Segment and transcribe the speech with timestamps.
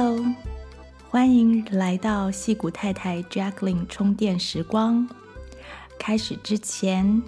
[0.00, 0.24] Hello，
[1.10, 5.08] 欢迎来到矽谷太太 Jacqueline 充电时光。
[5.98, 7.20] 开始之前，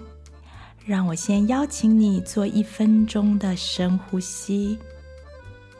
[0.85, 4.79] 让我先邀请你做一分钟的深呼吸，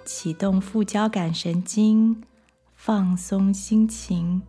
[0.04, 2.22] 启动副交感神经，
[2.76, 4.42] 放松心情，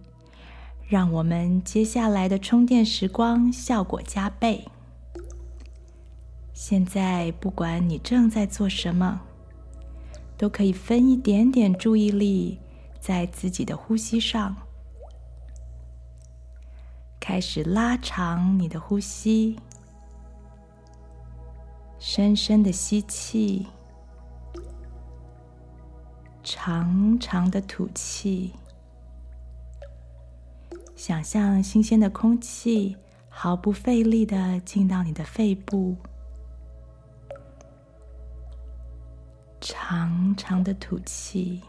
[0.89, 4.67] 让我们接下来的充电时光效果加倍。
[6.53, 9.21] 现在，不管你正在做什么。
[10.43, 12.59] 都可以分一点点注意力
[12.99, 14.57] 在自己的呼吸上，
[17.21, 19.57] 开始拉长你的呼吸，
[22.01, 23.69] 深深的吸气，
[26.43, 28.53] 长长的吐气，
[30.97, 32.97] 想象新鲜的空气
[33.29, 35.97] 毫不费力的进到你的肺部。
[39.65, 41.63] 长长的吐气，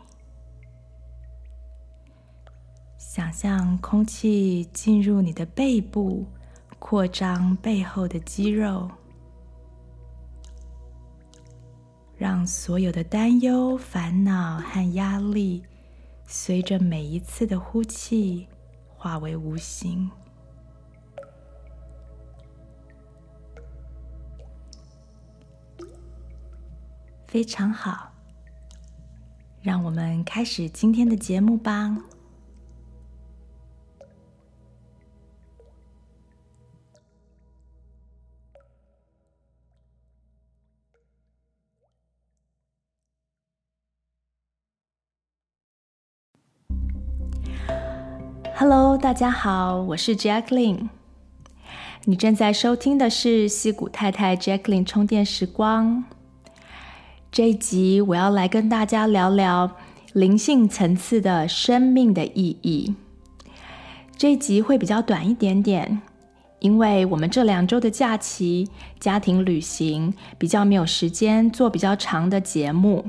[2.98, 6.26] 想象空气进入你的背部，
[6.80, 8.90] 扩张背后的肌肉，
[12.18, 15.64] 让所有的担忧、烦恼和压力，
[16.26, 18.48] 随着每一次的呼气
[18.98, 20.10] 化为无形。
[27.34, 28.12] 非常好，
[29.64, 31.98] 让我们开始今天的节目吧。
[48.56, 50.90] Hello，大家好，我是 Jacqueline。
[52.04, 56.04] 你正在收听的是西谷太太 Jacqueline 充电时光。
[57.34, 59.72] 这一集我要来跟大家聊聊
[60.14, 62.94] 灵性层次的生命的意义。
[64.16, 66.00] 这一集会比较短一点点，
[66.60, 73.04] 因为我们这两周的假期、家庭旅行，比较没有时间做比较长的节目。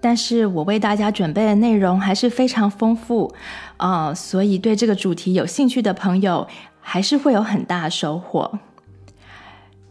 [0.00, 3.34] 但是我为大家准备的内容还是非常丰富，
[3.78, 6.46] 呃，所以对这个主题有兴趣的朋友，
[6.80, 8.60] 还是会有很大的收获。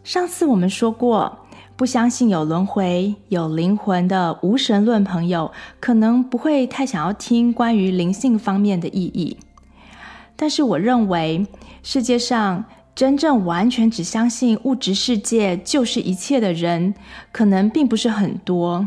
[0.05, 1.39] 上次我们说过。
[1.79, 9.37] 不相信有轮回、有灵魂的无神论朋友，可能不会太想要听关于灵性方面的意义。
[10.35, 11.47] 但是，我认为
[11.81, 16.93] 世界上真正完全只相信物质世界就是一切的人，
[17.31, 18.85] 可能并不是很多。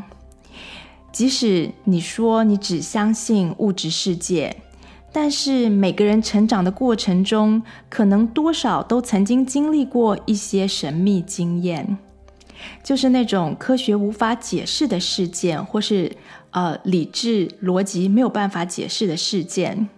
[1.10, 4.54] 即使你说你只相信物质世界，
[5.10, 11.96] 但是每个人成长的过程中，可能多少都曾经经历过一些神秘经验。
[12.82, 16.16] 就是那种科学无法解释的事件，或是
[16.50, 19.88] 呃理智逻辑没有办法解释的事件，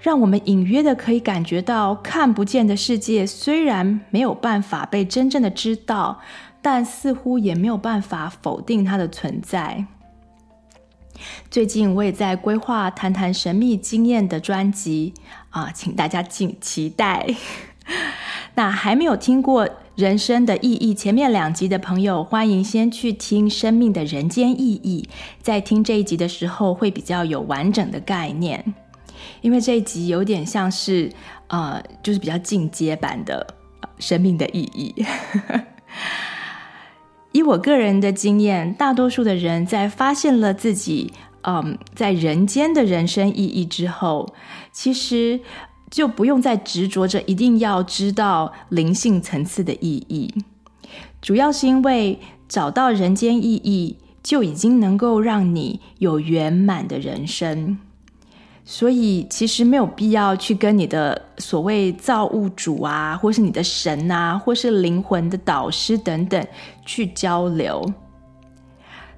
[0.00, 6.20] 让我们隐约的可以感觉到看不见的世界虽然没有办法被真正的知道，
[6.60, 9.86] 但似乎也没有办法否定它的存在。
[11.48, 15.14] 最近我也在规划谈谈神秘经验的专辑
[15.50, 17.26] 啊，请大家敬期待。
[18.56, 25.08] 那还没有听过人生的意义前面两集的朋友，欢迎先去听生命的人间意义，
[25.40, 28.74] 在听这一集的时候会比较有完整的概念，
[29.40, 31.12] 因为这一集有点像是
[31.46, 33.46] 呃，就是比较进阶版的
[34.00, 34.92] 生命的意义。
[37.30, 41.12] 以我个人的经验，大多数的人在发现了自己
[41.42, 44.34] 嗯在人间的人生意义之后，
[44.72, 45.40] 其实。
[45.90, 50.34] 就不用再执着着一定要知道灵性层次的意义，
[51.22, 52.18] 主要是因为
[52.48, 57.78] 找到人间意义就已经能够让你有圆满的人生，
[58.64, 66.44] 所以其实没有必要去跟你的所谓造物主啊，或是你的神啊，或是灵魂的导师等等
[66.84, 67.92] 去交流。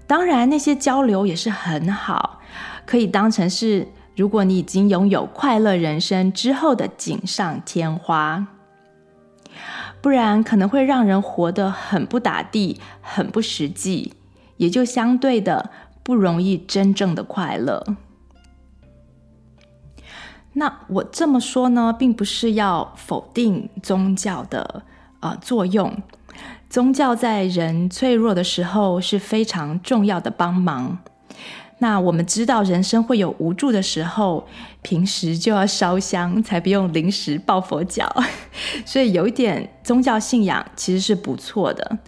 [0.06, 2.40] 当然，那些交流也是很好，
[2.84, 3.88] 可以当成是。
[4.16, 8.46] 如果你已经拥有快乐人生之后的锦上添花，
[10.00, 14.14] 不然可能会让人活得很不打地、很不实际，
[14.56, 15.70] 也就相对的
[16.02, 17.84] 不容易真正的快乐。
[20.54, 24.82] 那我这么说呢，并不是要否定宗教的
[25.20, 25.94] 呃作用，
[26.70, 31.00] 宗教在人脆弱的时候是非常重要的帮忙。
[31.78, 34.46] 那我们知道人生会有无助的时候，
[34.80, 38.10] 平时就要烧香，才不用临时抱佛脚。
[38.86, 41.98] 所以有一点宗教信仰其实是不错的。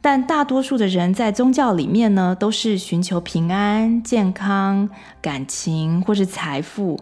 [0.00, 4.88] 但大多数的人在宗教里面呢，都是寻求平安、健康、
[5.20, 7.00] 感情或是财富，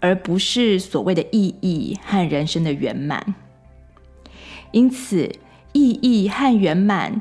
[0.00, 3.34] 而不是所谓的意义和人生的圆满。
[4.70, 5.30] 因此，
[5.72, 7.20] 意义和圆满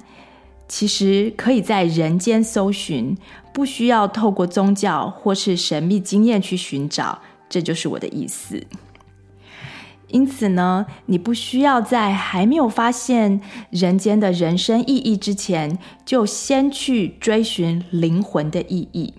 [0.67, 3.17] 其实可以在人间搜寻，
[3.57, 7.17] 不需要透过宗教或是神秘经验去寻找。
[7.49, 8.63] 这就是我的意思。
[10.09, 19.15] 因此呢，你不需要在还没有发现人间的人生意义之前，就先去追寻灵魂的意义。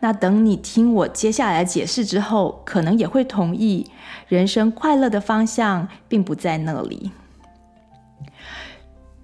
[0.00, 3.86] 那等你听我接下来解释之后，可能也会同意，
[4.28, 7.10] 人生快乐的方向并不在那里。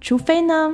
[0.01, 0.73] 除非呢，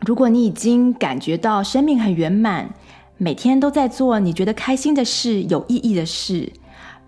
[0.00, 2.70] 如果你已经感觉到生命很圆满，
[3.16, 6.52] 每天都在做你觉得开心的事、有意义的事。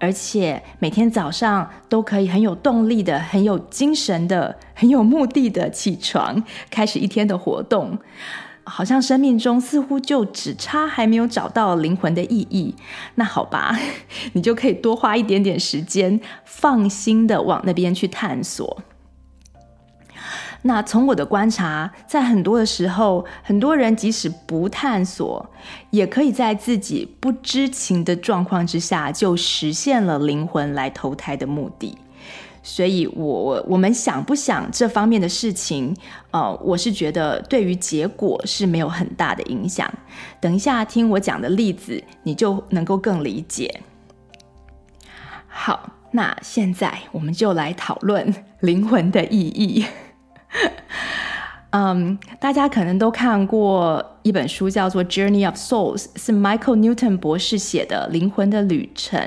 [0.00, 6.40] 而且每天早上都可以很有动力的、很有精神的、很有目的的起床，
[6.70, 7.99] 开始一天的活动，
[8.62, 12.76] 好像生命中似乎就只差还没有找到灵魂的意义。
[13.17, 13.76] 那好吧，
[14.34, 18.81] 你就可以多花一点点时间，放心的往那边去探索。
[20.62, 25.49] 那从我的观察，在很多的时候，很多人即使不探索，
[25.90, 31.96] 也可以在自己不知情的状况之下，就实现了灵魂来投胎的目的。
[32.60, 35.96] 所以我，我们想不想这方面的事情，
[36.32, 39.90] 呃，我是觉得对于结果是没有很大的影响。
[40.40, 43.81] 等一下听我讲的例子，你就能够更理解。
[45.46, 49.87] 好，那现在我们就来讨论灵魂的意义。
[51.70, 59.20] 嗯大家可能都看过一本书，叫做《Journey of Souls》，是 Michael Newton 博士写的《灵魂的旅程》，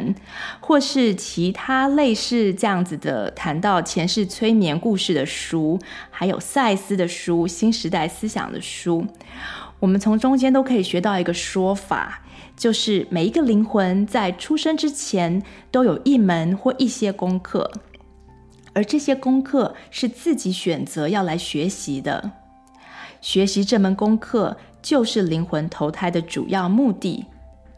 [0.60, 5.80] 或是其他类似这样子的谈到前世催眠故事的书，
[6.10, 9.06] 还有赛斯的书、新时代思想的书。
[9.80, 12.24] 我们从中间都可以学到一个说法，
[12.58, 17.72] 就是每一个灵魂在出生之前都有一门或一些功课。
[18.74, 22.32] 而这些功课是自己选择要来学习的，
[23.20, 27.26] 学习这门功课就是灵魂投胎的主要目的。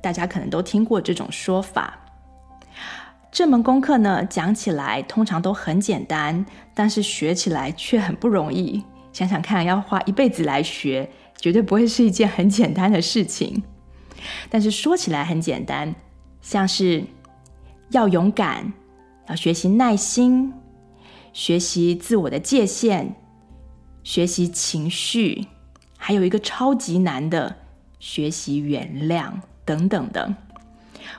[0.01, 1.99] 大家可能都听过这种说法。
[3.31, 6.45] 这门功课呢，讲起来通常都很简单，
[6.75, 8.83] 但是学起来却很不容易。
[9.11, 13.63] 想想看，要花一辈子来学，绝对不会是一件很简单的事情。
[14.49, 15.95] 但是说起来很简单，
[16.41, 17.03] 像是
[17.89, 18.71] 要勇敢，
[19.27, 20.53] 要学习耐心。
[21.33, 23.07] 学习自我的界限，
[24.03, 25.47] 学习情绪，
[25.97, 27.56] 还有一个超级难的
[28.00, 29.31] 学习原谅
[29.65, 30.35] 等等的。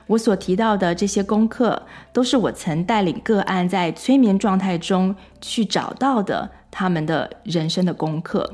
[0.07, 1.83] 我所提到的这些功课，
[2.13, 8.53] 都是我曾带领个案在催眠状态中去找到的他们的人生的功课。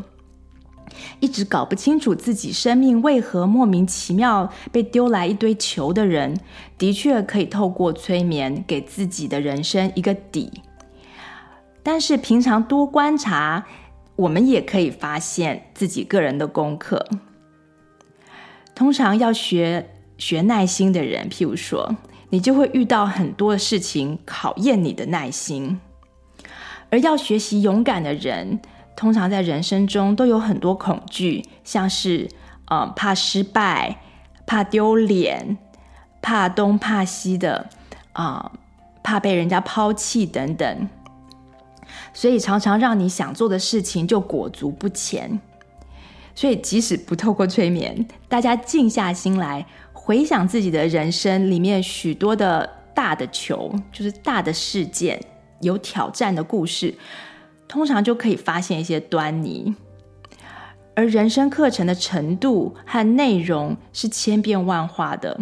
[1.21, 6.35] 一直搞不清楚自己生命为何莫名其妙被丢来一堆球的人，
[6.77, 10.51] 的确可以透过催眠给自己的人生一个底。
[11.83, 13.65] 但是平常多观察，
[14.15, 17.07] 我们也可以发现自己个人的功课。
[18.75, 21.95] 通常要学学耐心的人，譬如说，
[22.29, 25.77] 你就会遇到很多的事情考验你的耐心；
[26.89, 28.59] 而要学习勇敢的人，
[28.95, 32.29] 通常在人生中都有很多恐惧，像是
[32.65, 33.97] 呃怕失败、
[34.45, 35.57] 怕丢脸、
[36.21, 37.69] 怕东怕西的
[38.13, 38.51] 啊、
[39.03, 40.89] 怕被人家抛弃等等。
[42.13, 45.39] 所以常常让你想做的事情就裹足不前。
[46.33, 55.21] 所以即使不透过催眠，大家静下心来回想自己的人生里面许多的大的球，就是大的事件、
[55.59, 56.95] 有挑战的故事，
[57.67, 59.75] 通常就可以发现一些端倪。
[60.95, 65.37] 而人生课程的程度和内容是千变万化的。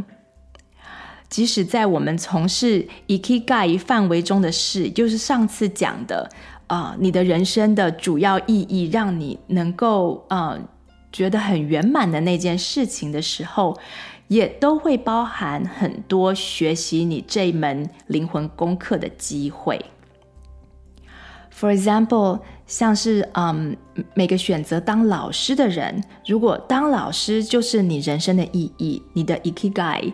[1.30, 6.30] 即使在我们从事 Ikigai 范围中的事，就是上次讲的。
[6.70, 10.60] 啊、你的人生的主要意义，让你能够呃
[11.12, 13.76] 觉得很圆满的那件事情的时候，
[14.28, 19.84] 也都会包含很多学习你这一门灵魂功课的机会。
[21.52, 23.76] For example，像是嗯，
[24.14, 30.14] 每个选择当老师的人，如果当老师就是你人生的意义，你的 Ikigai，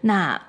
[0.00, 0.40] 那。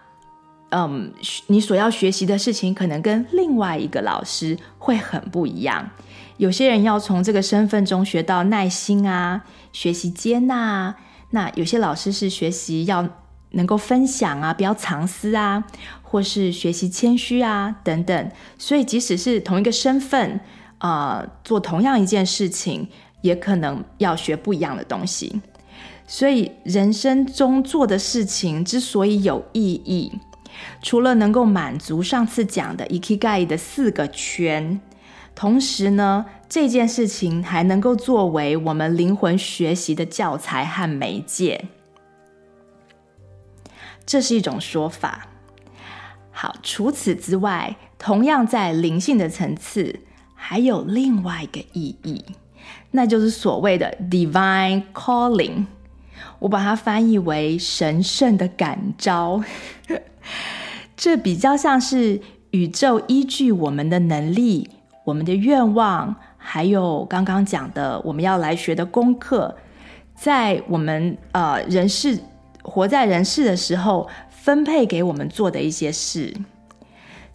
[0.72, 1.14] 嗯，
[1.48, 5.90] 你所要学习的事情可能跟另外一个老师会很不一样。
[6.38, 10.96] 有些人要从这个身份中学到耐心啊，学习接纳。
[11.32, 13.08] 那有些老师是学习要
[13.52, 15.64] 能够分享啊，不要藏私啊，
[16.02, 18.32] 或是学习谦虚啊等等。
[18.58, 20.40] 所以即使是同一个身份
[20.80, 22.88] 啊，呃，做同样一件事情，
[23.22, 25.42] 也可能要学不一样的东西。
[26.08, 30.12] 所以，人生中做的事情之所以有意义，
[30.82, 34.80] 除了能够满足上次讲的 Ikigai 的四个圈，
[35.34, 41.66] 同时呢，这件事情还能够作为我们灵魂学习的教材和媒介。
[44.06, 45.28] 这是一种说法。
[46.32, 50.00] 好，除此之外，同样在灵性的层次，
[50.34, 52.26] 还有另外一个意义，
[52.92, 55.66] 那就是所谓的 Divine Calling。
[56.40, 59.44] 我把它翻译为神圣的感召，
[60.96, 62.22] 这比较像是
[62.52, 64.70] 宇宙依据我们的能力、
[65.06, 69.56] 我们的愿望，还有刚刚讲的我们要来学的功课，
[70.16, 72.20] 在我们呃人世
[72.62, 76.34] 活在人世的时候，分配给我们做的一些事。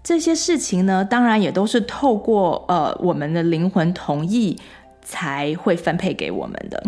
[0.03, 4.57] 这些事情呢，当然也都是透过呃我们的灵魂同意
[5.03, 6.81] 才会分配给我们的。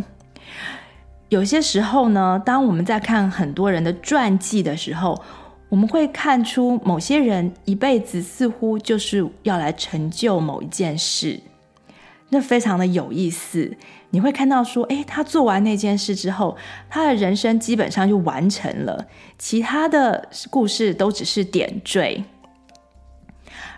[1.28, 5.20] 有些时候呢，当我们在看很多人的传记的时候，
[5.68, 11.40] 我们会看出某些人一辈子似乎就是要来成就某一件事，
[12.30, 13.76] 那非常的有意思。
[14.10, 16.56] 你会看到说，诶，他做完那件事之后，
[16.88, 19.06] 他的人生基本上就完成了，
[19.36, 22.24] 其他的故事都只是点缀。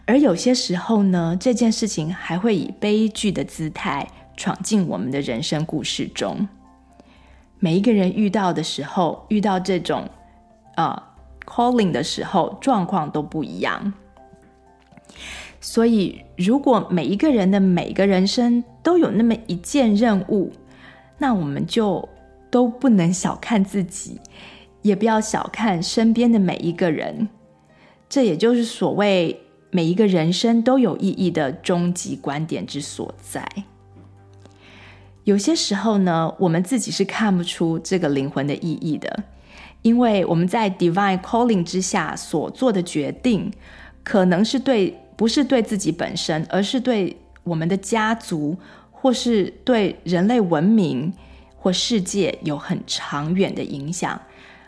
[0.07, 4.07] 而有些时候呢，这件事情还会以悲剧的姿态
[4.37, 6.49] 闯进我们的人生故事中。
[7.59, 10.09] 每一个人遇到的时候，遇到这种
[10.77, 11.10] 啊、
[11.51, 13.93] calling 的时候，状况都不一样。
[15.61, 20.53] 所以，如果每一个人的每个人生都有那么一件任务，
[21.19, 22.09] 那我们就
[22.51, 24.19] 都不能小看自己，
[24.81, 27.29] 也不要小看身边的每一个人。
[28.09, 29.39] 这也就是所谓
[29.71, 33.47] 每一个人生都有意义的终极观点之所在。
[35.25, 39.25] 有些时候呢，我们自己是看不出这个灵魂的意义的，
[39.83, 43.53] 因为我们在 Divine Calling 之下所做的决定，
[44.05, 48.57] 可能是对，不是对自己本身，而是对我们的家族，
[48.91, 51.13] 或是对人类文明
[51.57, 54.21] 或世界有很长远的影响，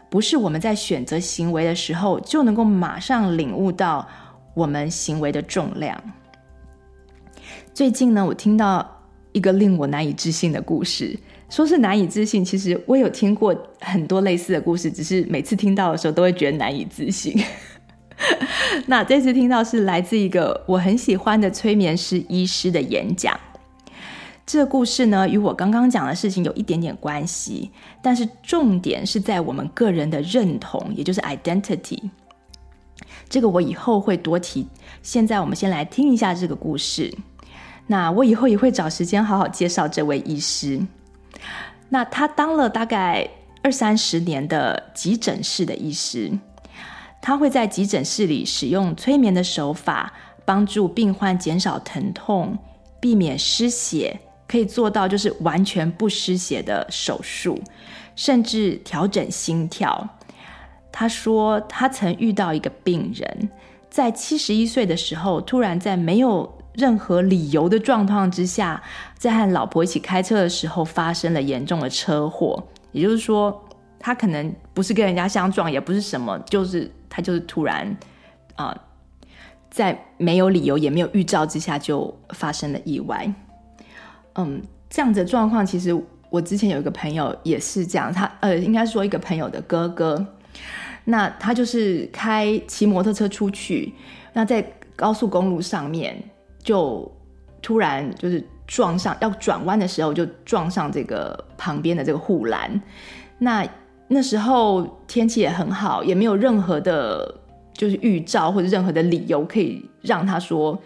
[0.09, 4.09] 不是我们在选择行为的时候就能够马上领悟到
[4.55, 6.03] 我们行为的重量。
[7.75, 8.99] 最近呢，我听到。
[9.35, 11.19] 一个令我难以置信的故事，
[11.53, 17.39] 说是难以置信，其实我有听过很多类似的故事，只是每次听到的时候都会觉得难以置信。
[18.87, 23.39] 那这次听到是来自一个我很喜欢的催眠师医师的演讲。
[24.47, 27.71] 这个故事呢，与我刚刚讲的事情有一点点关系，
[28.03, 31.99] 但是重点是在我们个人的认同，也就是 identity。
[33.29, 34.67] 这个我以后会多提，
[35.03, 37.13] 现在我们先来听一下这个故事。
[37.87, 40.81] 那我以后也会找时间好好介绍这位医师。
[41.89, 43.29] 那他当了大概
[43.63, 46.33] 二三十年的急诊室的医师，
[47.21, 50.13] 他会在急诊室里使用催眠的手法，
[50.45, 52.59] 帮助病患减少疼痛，
[52.99, 57.61] 避免失血，可以做到就是完全不失血的手术，
[58.17, 60.09] 甚至调整心跳。
[60.91, 63.49] 他说他曾遇到一个病人，
[63.89, 68.83] 在七十一岁的时候，突然在没有任何理由的状况之下，
[69.19, 72.67] 在和老婆一起开车的时候发生了严重的车祸。
[72.93, 73.63] 也就是说，
[73.99, 77.97] 他可能不是跟人家相撞，也不是什么，就是他就是突然
[78.57, 78.77] 啊、
[79.71, 83.33] 在没有理由也没有预兆之下就发生了意外。
[84.35, 85.99] 嗯，这样的状况，其实
[86.31, 90.27] 我之前有一个朋友也是这样，他呃，应该说一个朋友的哥哥，
[91.05, 93.95] 那他就是开骑摩托车出去，
[94.33, 96.23] 那在高速公路上面。
[96.63, 97.11] 就
[97.61, 102.81] 突然就是撞上，要转弯的时候就撞上这个旁边的这个护栏。
[103.39, 103.67] 那
[104.09, 107.35] 那时候天气也很好，也没有任何的，
[107.73, 110.81] 就是预兆或者任何的理由可以让他说，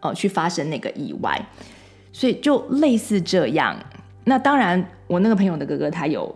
[0.00, 1.40] 呃，去发生那个意外。
[2.12, 3.76] 所以就类似这样。
[4.24, 6.34] 那当然，我那个朋友的哥哥他有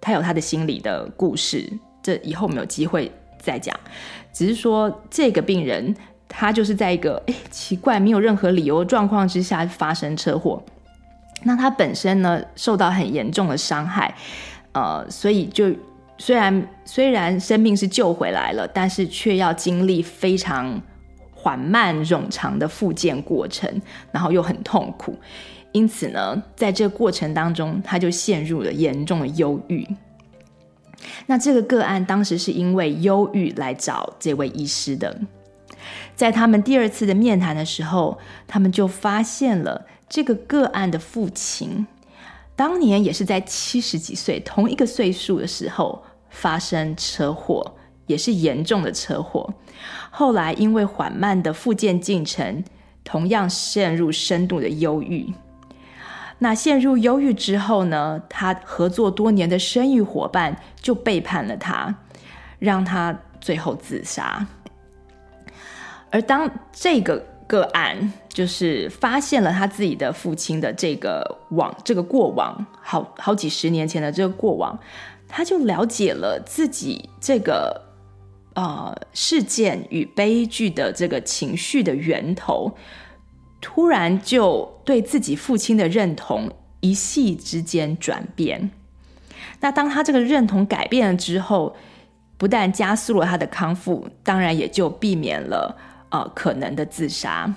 [0.00, 1.68] 他有他的心理的故事，
[2.02, 3.78] 这以后没有机会再讲。
[4.32, 5.94] 只是说这个病人。
[6.28, 10.62] 他就是在一个诶奇怪没有任何理由的状况之下发生车祸，
[11.44, 14.14] 那他本身呢受到很严重的伤害，
[14.72, 15.72] 呃，所以就
[16.18, 20.80] 虽然虽然生命是救回来了，但是却要经历非常
[21.32, 23.80] 缓慢冗长的复健过程，
[24.10, 25.16] 然后又很痛苦，
[25.72, 29.86] 因此呢，在这个过程当中，他就陷入了严重的忧郁。
[31.26, 35.16] 那这个个案当时是因为忧郁来找这位医师的。
[36.16, 38.18] 在他们第二次的面谈的时候，
[38.48, 41.86] 他们就发现了这个个案的父亲，
[42.56, 49.52] 当年也是在七十几岁同一个岁数的时候发生车祸，也是严重的车祸。
[50.10, 52.64] 后来因为缓慢的复健进程，
[53.04, 55.34] 同样陷入深度的忧郁。
[56.38, 61.94] 那陷入忧郁之后呢，他合作多年的生意伙伴就背叛了他，
[62.58, 64.46] 让他最后自杀。
[66.10, 74.78] 而当这个个案就是发现了他自己的父亲的这个往这个过往，好好几十年前的这个过往，
[75.28, 77.82] 他就了解了自己这个
[78.54, 82.76] 呃事件与悲剧的这个情绪的源头，
[83.60, 88.70] 突然就对自己父亲的认同一系之间转变。
[89.60, 91.76] 那当他这个认同改变了之后，
[92.36, 95.76] 不但加速了他的康复，当然也就避免了。
[96.16, 97.52] 呃，可能的自杀。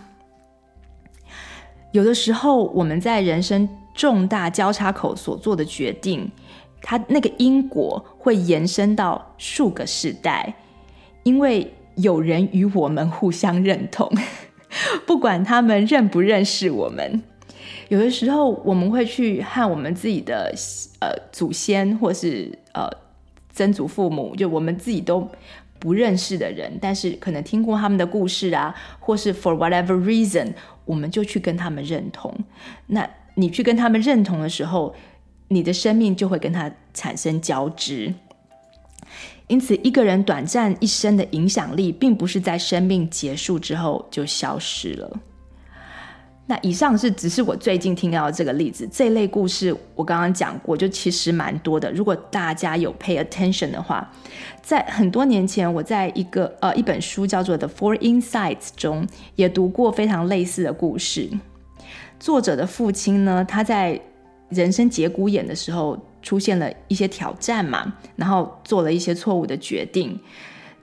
[1.91, 6.29] 有的时候，我们在人生重大交叉口所做的决定，
[6.81, 10.53] 它那个因果会延伸到数个世代，
[11.23, 14.11] 因为有人与我们互相认同，
[15.07, 17.23] 不管他们认不认识我们。
[17.87, 20.53] 有的时候，我们会去和我们自己的
[20.99, 22.89] 呃祖先，或是呃
[23.51, 25.27] 曾祖父母，就我们自己都。
[25.79, 30.53] 不认识的人，但是可能听过他们的故事啊，或是 for whatever reason，
[30.85, 32.37] 我们就去跟他们认同。
[32.87, 34.93] 那你去跟他们认同的时候，
[35.47, 38.13] 你的生命就会跟他产生交织。
[39.47, 45.19] 因此，一个人短暂一生的影响力，并不是在生命结束之后就消失了。
[46.49, 51.91] 那以上是只是我最近听到的这个例子，这类故事我刚刚讲过，就其实蛮多的。
[51.91, 54.11] 如果大家有 pay attention 的话，
[54.59, 61.29] 在很多年前，我在一个呃一本书叫做《The Four Insights》中也读过非常类似的故事。
[62.19, 64.01] 作者的父亲呢，他在
[64.49, 70.19] 人生节骨眼的时候出现了一些挑战嘛，然后做了一些错误的决定。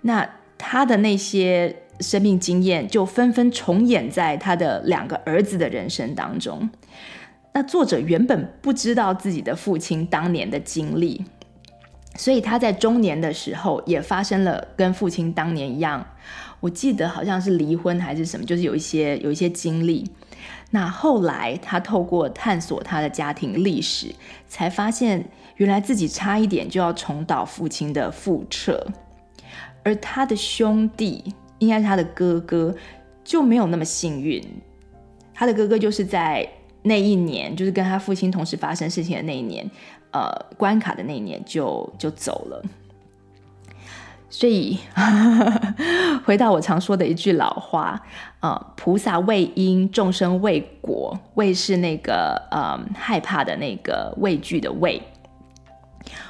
[0.03, 1.75] 那他的那些。
[2.01, 6.69] 生命经验就纷纷重演在他的两个儿子的人生当中。
[7.53, 11.25] 那作者原本不知道自己的父亲当年的经历，
[12.15, 16.07] 所以他在中年的时候也发生了跟父亲当年一样，
[16.61, 20.05] 我记得好像是离婚还是什么，就是有一些有一些经历。
[20.71, 24.15] 那后来他透过探索他的家庭历史，
[24.47, 25.25] 才发现
[25.57, 28.87] 原来自己差一点就要重蹈父亲的覆辙，
[29.83, 31.33] 而他的兄弟。
[31.59, 32.75] 应该是他的哥哥
[33.25, 34.43] 就没有那么幸运，
[35.35, 36.49] 他的哥哥就是在
[36.83, 39.69] 那一年，就是跟他父亲同时发生事情的那一年，
[40.13, 42.63] 呃，关卡的那一年就就走了。
[44.29, 44.79] 所以
[46.25, 48.01] 回到我常说的一句老话，
[48.41, 55.01] 呃，菩萨畏因，众生畏果，畏是那个呃害怕的那个畏惧的畏。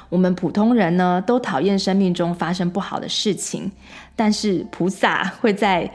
[0.09, 3.69] 我们普通人呢，都讨厌生命中发生不好的事情，
[4.17, 5.89] 但是菩萨会在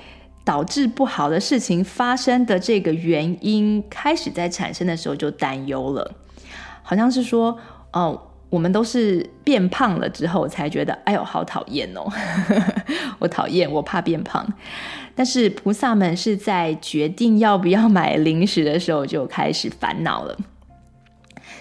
[0.44, 6.10] 导致不好的事情发生的这个原因开始在产生的时候就担忧了，
[6.82, 7.58] 好像是说，
[7.92, 12.10] 哦、我们都是变胖了之后才觉得，哎呦，好讨厌哦，
[13.20, 14.46] 我讨厌，我怕变胖，
[15.14, 20.36] 但是菩萨们是在决定要不要买零食的时候就开始烦恼了。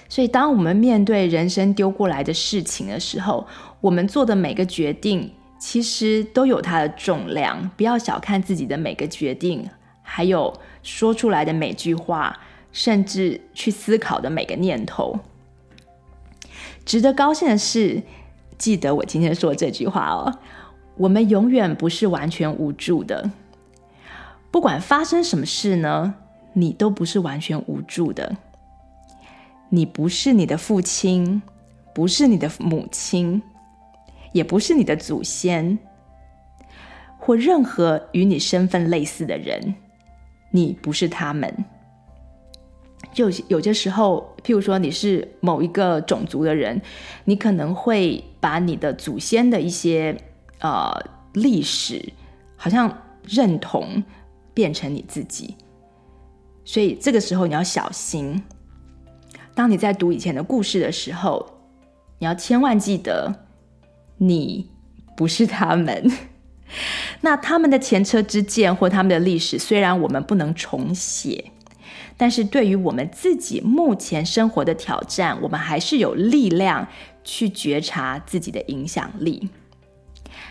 [0.10, 3.48] 所以，当我们面对人生丢过来的事情的时候，
[3.80, 7.70] 我们做的每个决定其实都有它的重量。
[7.78, 9.70] 不要小看自己的每个决定，
[10.02, 12.40] 还有说出来的每句话，
[12.72, 15.20] 甚至去思考的每个念头。
[16.84, 18.02] 值得高兴的是，
[18.58, 20.40] 记得我今天说这句话哦：
[20.98, 23.30] 我们永远不是完全无助的。
[24.50, 26.16] 不管发生什么事呢，
[26.54, 28.36] 你都不是完全无助的。
[29.70, 31.44] 你不是你的父亲，
[31.94, 33.44] 不是你的母亲，
[34.32, 35.78] 也不是你的祖先，
[37.20, 39.76] 或任何与你身份类似的人，
[40.52, 41.66] 你不是他们。
[43.14, 46.82] 就有些时候，譬如说你是某一个种族的人，
[47.26, 50.16] 你可能会把你的祖先的一些
[50.60, 50.90] 呃
[51.34, 52.14] 历史，
[52.56, 54.02] 好像认同
[54.54, 55.56] 变成你自己，
[56.64, 58.42] 所以这个时候你要小心。
[59.54, 61.46] 当你在读以前的故事的时候，
[62.18, 63.34] 你要千万记得，
[64.22, 64.70] 你
[65.18, 66.12] 不是他们。
[67.22, 71.52] 那他们的前车之鉴或他们的历史，虽然我们不能重写，
[72.16, 76.88] 但是对于我们自己目前生活的挑战，我们还是有力量
[77.24, 79.50] 去觉察自己的影响力。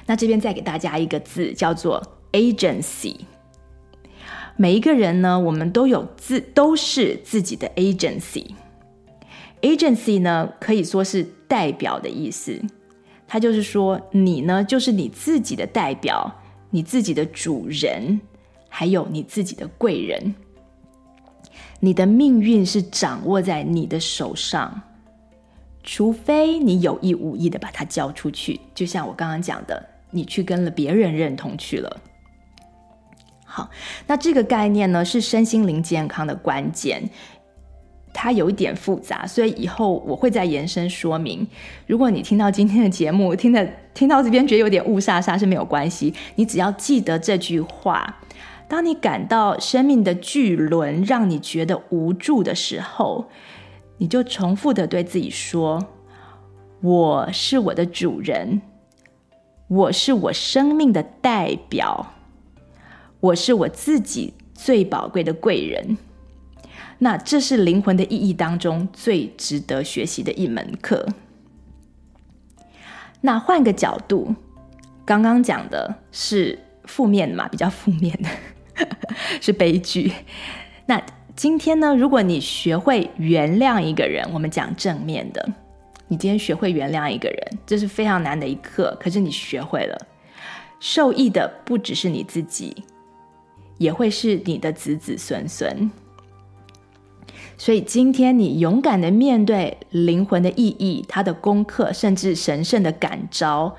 [0.07, 3.17] 那这边再给大家一个字，叫做 agency。
[4.57, 8.47] 每一个人呢，我们都有自，都是自己的 agency。
[9.63, 12.61] Agency 呢，可以说是代表的意思。
[13.33, 16.29] 他就是说，你呢，就是你自己的代表，
[16.69, 18.21] 你自己的主人，
[18.69, 20.35] 还有你自己的贵人。
[21.79, 24.83] 你的命运是掌握在你的手上，
[25.85, 28.61] 除非你有意无意的把它交出去。
[28.75, 32.01] 就像我刚刚讲的，你去跟了别人认同去了。
[33.45, 33.71] 好，
[34.09, 37.09] 那这个概念呢，是身心灵健康的关键。
[38.13, 41.47] 它有一点复杂，所以以后我会再延伸说明。
[41.87, 48.19] 如果你听到今天的节目，听的听到这边觉得有点雾煞煞是没有关系，你只要记得这句话：
[48.69, 53.31] 当你感到生命的巨轮让你觉得无助的时候，
[53.99, 55.87] 你就重复的对自己说
[56.83, 58.61] ：“我是我的主人，
[59.69, 62.15] 我是我生命的代表，
[63.21, 65.97] 我是我自己最宝贵的贵人。”
[67.03, 71.09] 那这是灵魂的意义当中最值得学习的一门课。
[73.23, 74.35] 那换个角度，
[75.07, 78.87] 刚刚讲的是负面嘛，比较负面的，
[79.41, 80.13] 是悲剧。
[80.85, 81.03] 那
[81.35, 85.53] 今天呢，如果你学会原谅一个人，我们讲正面的，
[86.09, 89.99] 你今天学会原谅一个人，这是非常难的一课，可是你学会了，
[90.81, 92.85] 受益的不只是你自己，
[93.79, 95.91] 也会是你的子子孙孙。
[97.61, 103.77] 所以今天你勇敢的面对灵魂的意义，它的功课，甚至神圣的感召，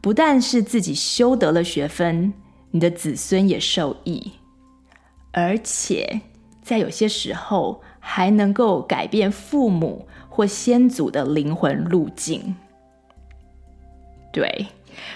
[0.00, 2.32] 不但是自己修得了学分，
[2.70, 4.32] 你的子孙也受益，
[5.32, 6.22] 而且
[6.62, 12.56] 在有些时候还能够改变父母或先祖的灵魂路径。
[14.32, 14.66] 对，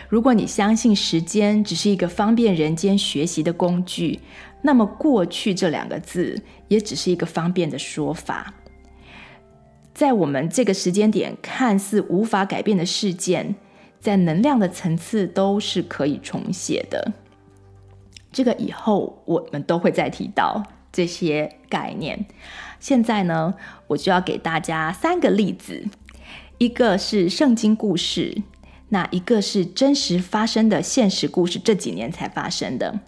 [0.09, 4.21] 如果你相信时间只是一个方便人间学习的工具。
[4.67, 8.55] 那么过去这两个字也只是一个方便的说法，
[9.93, 13.57] 在我们这个时间点看似无法改变的事件，
[14.01, 17.13] 在能量的层次都是可以重写的。
[18.33, 22.25] 这个以后我们都会再提到这些概念。
[22.81, 23.55] 现在呢，
[23.89, 25.85] 我就要给大家三个例子，
[26.57, 28.43] 一个是圣经故事，
[28.89, 32.99] 那一个是真实发生的现实故事，这几年才发生的。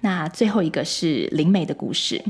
[0.00, 2.22] 那最后一个是灵媒的故事，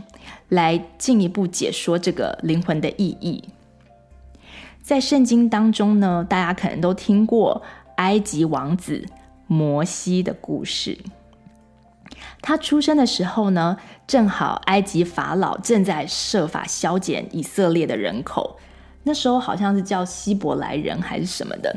[0.49, 3.45] 来进一步解说这个灵魂的意义。
[4.81, 7.63] 在圣经当中呢，大家可能都听过
[7.97, 9.05] 埃及王子
[9.47, 10.99] 摩西的故事。
[12.41, 13.77] 他出生的时候呢，
[14.07, 18.59] 正好埃及法老正在设法削减以色列的人口，
[19.03, 21.75] 那时候好像是叫希伯来人还是什么的。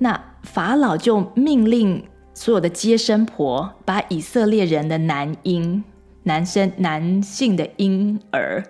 [0.00, 2.04] 那法老就命令。
[2.32, 5.84] 所有的接生婆把以色列人的男婴、
[6.22, 8.64] 男生、男性的婴儿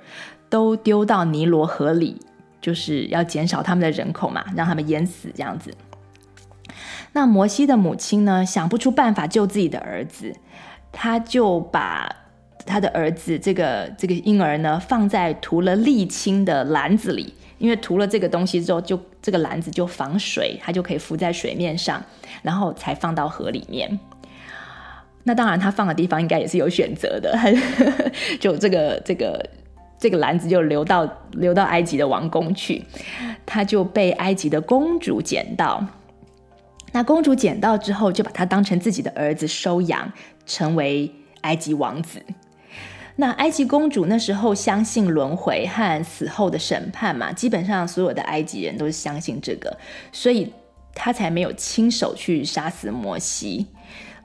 [0.48, 2.20] 都丢到尼罗河里，
[2.60, 5.72] 就是要减少他们的人口嘛，让他们淹死这样子。
[7.12, 10.34] 那摩西的母亲呢，想不出办法救自己的儿子，
[10.90, 12.10] 他就把
[12.66, 17.34] 他的儿子这个这个婴儿呢，放在涂了沥青的篮子里。
[17.60, 22.02] 因为涂了这个东西之后，就这个篮子就防水，它就可以浮在水面上，
[22.42, 24.00] 然后才放到河里面。
[25.22, 27.38] 那当然，他放的地方应该也是有选择的，
[28.40, 29.48] 就这个这个
[29.98, 32.82] 这个篮子就流到流到埃及的王宫去，
[33.44, 35.86] 他就被埃及的公主捡到。
[36.92, 40.10] 那公主捡到之后，就把他当成自己的儿子收养，
[40.46, 42.20] 成为埃及王子。
[43.16, 49.76] 那埃及公主那时候相信轮回和死后的审判嘛，基本上所有的埃及人都是相信这个，
[50.12, 50.50] 所以
[50.94, 53.66] 她才没有亲手去杀死摩西。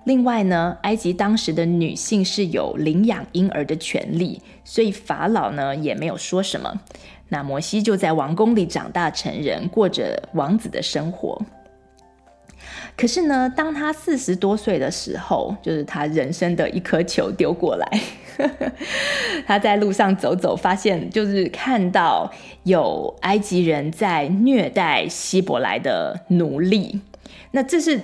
[0.06, 6.80] 另外呢，埃及当时的女性是有领养婴儿的权利，所以法老呢也没有说什么。
[7.30, 11.42] 那摩西就在王宫里长大成人，过着王子的生活。
[12.98, 18.02] 可是呢，当他四十多岁的时候，就是他人生的一颗球丢过来。
[19.48, 22.30] 他在路上走走，发现就是看到
[22.64, 27.00] 有埃及人在虐待希伯来的奴隶。
[27.52, 28.02] 那这是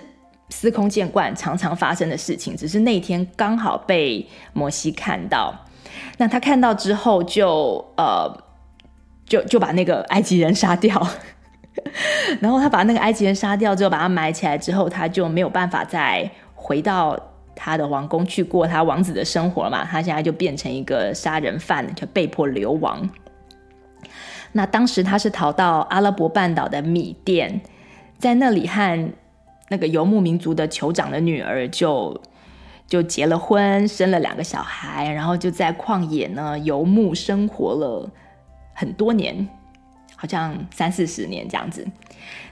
[0.48, 5.54] 司空见惯、常常发生的事情，只是那天刚好被摩西看到。
[6.18, 8.44] 那他看到之后就，就呃，
[9.26, 11.06] 就就把那个埃及人杀掉。
[12.42, 17.18] 然后他把那个埃及人杀掉之后，把他埋起来之后，他就没有办法再回到
[17.56, 19.86] 他的王宫去过他王子的生活嘛。
[19.86, 23.10] 他现在就变成一个杀人犯，就被迫流亡。
[24.52, 27.62] 那当时他是逃到阿拉伯半岛的米甸，
[28.18, 29.14] 在那里和
[29.70, 32.22] 那个游牧民族的酋长的女儿就
[32.86, 38.10] 就结了婚，生了两个小孩，然后就在旷野呢游牧生活了
[38.74, 39.48] 很多年。
[40.22, 41.84] 好像三四十年这样子。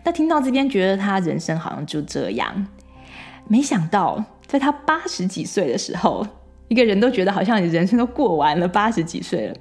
[0.03, 2.67] 那听到这边，觉得他人生好像就这样。
[3.47, 6.25] 没想到，在他八十几岁的时候，
[6.67, 9.55] 一个人都觉得好像你人生都过完了，八十几岁了，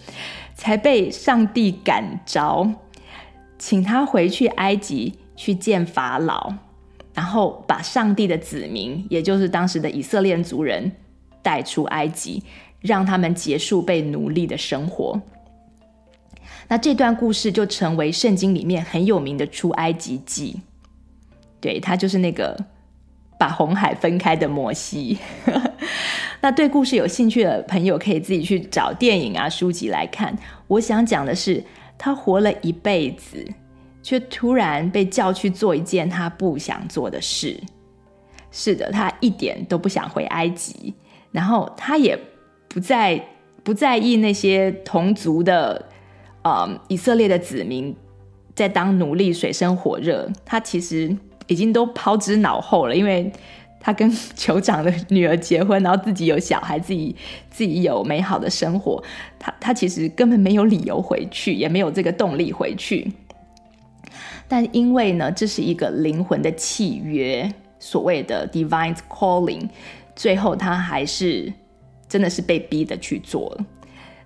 [0.55, 2.66] 才被上帝感召，
[3.59, 6.55] 请他回去埃及去见法老，
[7.12, 10.90] 然后把上帝的子民，也就是当时的以色列族人
[11.42, 12.42] 带出埃及，
[12.81, 15.21] 让他们结束被奴隶的生活。
[16.68, 20.61] 那这段故事就成为圣经里面很有名的出埃及记，
[21.61, 22.57] 对，他就是那个
[23.38, 25.18] 把红海分开的摩西。
[26.40, 30.37] 那对故事有兴趣的朋友可以自己去找电影啊、书籍来看。
[30.66, 31.64] 我想讲的是，
[31.96, 33.44] 他活了一辈子，
[34.02, 37.59] 却突然被叫去做一件他不想做的事。
[38.52, 40.94] 是的，他一点都不想回埃及，
[41.33, 42.16] 然后他也
[42.68, 43.20] 不在
[43.64, 45.88] 不在意那些同族的，
[46.42, 47.94] 呃，以色列的子民
[48.55, 53.33] 在当奴隶水深火热，他其实已经都抛之脑后了，因为。
[53.81, 57.14] 他跟 酋长的女儿结婚，然后自己有小孩，自己
[57.48, 59.01] 自己有美好的生活。
[59.38, 63.12] 他他其实根本没有理由回去，也没有这个动力回去。
[64.48, 67.48] 但因为呢，这是一个灵魂的契约，
[67.79, 69.68] 所谓的 divine calling，
[70.16, 71.51] 最后他还是
[72.09, 73.64] 真的是被逼的去做了。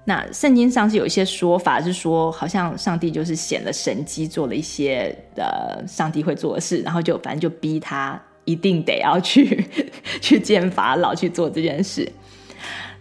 [0.04, 8.20] 那圣经上是有一些说法，是说好像上帝就是显了神迹，做了一些呃上帝会做的事，然后就反正就逼他。
[8.44, 9.64] 一定得要去
[10.20, 12.10] 去见法老去做这件事。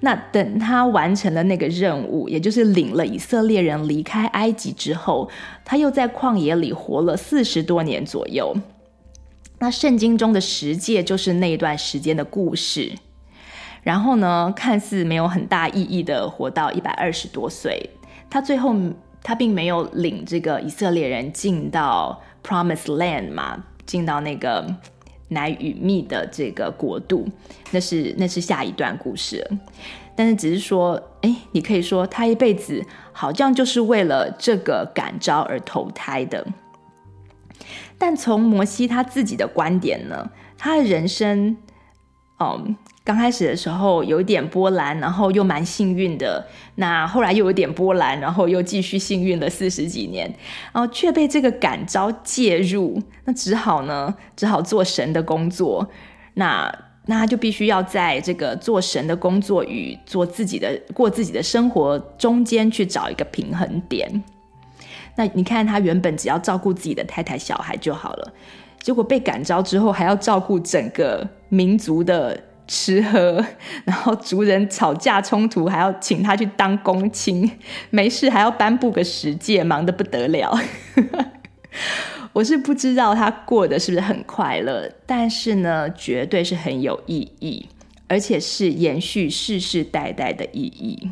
[0.02, 5.28] 那等他完成了那个任务，也就是领了以色列人离开埃及之后，
[5.66, 8.56] 他又在旷野里活了四十多年左右。
[9.58, 12.92] 那圣经中的十诫就是那一段时间的故事。
[13.82, 17.90] 然后呢，看似没有很大意义的活到一百二十多岁，
[18.30, 18.76] 他最后
[19.24, 24.76] 他并没有领这个以色列人进到 Promised Land 嘛，进到那个。
[25.34, 27.26] 奶与蜜的这个国度，
[27.72, 29.50] 那是那是下一段故事。
[30.14, 36.46] 但是只是说，哎，你可以说他一辈子好像就是为了这个感召而投胎的。
[37.98, 41.56] 但从摩西他自己的观点呢，他的人生，
[42.42, 42.76] 嗯。
[43.12, 46.48] 刚开始的时候有一点波澜，然后又蛮幸运的。
[46.76, 50.34] 那后来又有点波澜，然后又继续幸运了四十几年，
[50.72, 55.86] 然后却被这个感召介入，那只好呢，只好做神的工作。
[56.36, 56.74] 那
[57.08, 64.24] 那他就必须要在这个做神的工作与做自己的过自己的生活中间去找一个平衡点。
[65.18, 68.34] 那你看他原本只要照顾自己的太太小孩就好了，
[68.80, 72.42] 结果被感召之后还要照顾整个民族的。
[72.68, 73.44] 吃喝，
[73.86, 77.52] 然后族人吵架冲突，还要请他去当公亲，
[77.90, 80.58] 没事还要颁布个十诫，忙得不得了。
[82.34, 87.68] 我是不知道他过得是不是很快乐，但是呢，绝对是很有意义，
[88.08, 91.12] 而且是延续世世代代的意义。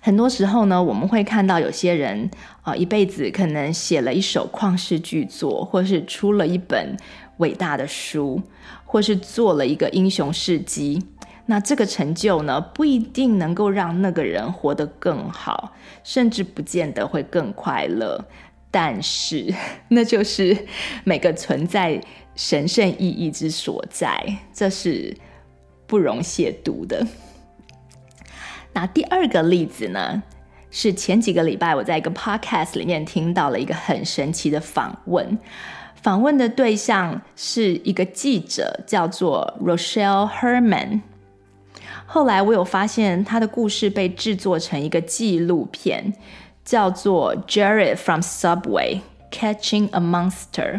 [0.00, 2.28] 很多时候呢，我们会看到有些人
[2.62, 6.96] 啊，一辈子可能写了一首旷世巨作，或是出了一本
[7.38, 8.42] 伟大的书。
[8.86, 11.02] 或是做了一个英雄事迹，
[11.46, 18.24] 那这个成就呢，不一定能够让那个人活得更好，甚至不见得会更快乐。
[18.70, 19.52] 但是，
[19.88, 20.66] 那就是
[21.04, 22.00] 每个存在
[22.34, 25.16] 神圣意义之所在，这是
[25.86, 27.06] 不容亵渎的。
[28.72, 30.22] 那第二个例子呢，
[30.70, 35.38] 是前几个礼拜我在一个 podcast 里面听到了一个很神奇的访问。
[36.02, 41.00] 访问的对象是一个记者，叫做 Rochelle Herman。
[42.06, 46.12] 后来我有发现，他的故事被制作成一个纪录片，
[46.64, 49.00] 叫做《Jared from Subway:
[49.32, 50.78] Catching a Monster》。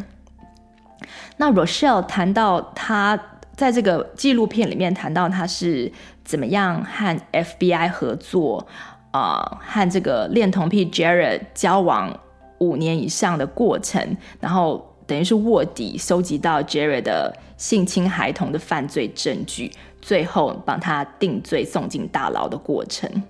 [1.35, 3.19] 那 Rochelle 谈到他
[3.57, 5.91] 在这个纪录片里面谈到他是
[6.23, 8.65] 怎么样和 FBI 合作、
[9.11, 12.17] 呃，和这个恋童癖 Jared 交往
[12.59, 14.86] 五年以上的过程，然后。
[15.07, 23.23] 等于是卧底，收集到 Jerry 的性侵孩童的犯罪证据，最后帮他定罪，送进大牢的过程。